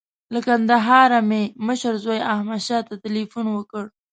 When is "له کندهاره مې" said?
0.33-1.43